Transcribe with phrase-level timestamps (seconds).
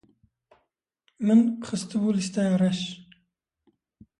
[1.25, 2.79] Min xistibû lîsteya reş.